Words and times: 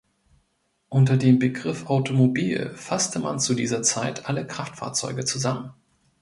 Unter 0.89 1.15
dem 1.15 1.37
Begriff 1.37 1.85
"Automobil" 1.87 2.71
fasste 2.73 3.19
man 3.19 3.39
zu 3.39 3.53
dieser 3.53 3.83
Zeit 3.83 4.25
alle 4.27 4.47
Kraftfahrzeuge 4.47 5.25
zusammen. 5.25 5.73